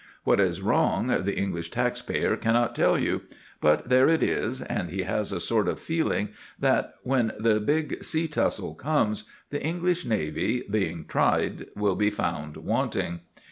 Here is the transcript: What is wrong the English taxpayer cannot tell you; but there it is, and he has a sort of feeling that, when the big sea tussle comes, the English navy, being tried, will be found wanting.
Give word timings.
What 0.23 0.39
is 0.39 0.61
wrong 0.63 1.09
the 1.09 1.35
English 1.37 1.69
taxpayer 1.69 2.35
cannot 2.35 2.73
tell 2.73 2.97
you; 2.97 3.21
but 3.61 3.87
there 3.89 4.07
it 4.09 4.23
is, 4.23 4.59
and 4.63 4.89
he 4.89 5.03
has 5.03 5.31
a 5.31 5.39
sort 5.39 5.67
of 5.67 5.79
feeling 5.79 6.29
that, 6.57 6.95
when 7.03 7.33
the 7.37 7.59
big 7.59 8.03
sea 8.03 8.27
tussle 8.27 8.73
comes, 8.73 9.25
the 9.51 9.61
English 9.61 10.03
navy, 10.03 10.63
being 10.67 11.05
tried, 11.05 11.67
will 11.75 11.95
be 11.95 12.09
found 12.09 12.57
wanting. 12.57 13.19